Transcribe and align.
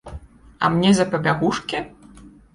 А 0.67 0.71
мне 0.75 0.93
за 1.01 1.05
пабягушкі? 1.13 1.85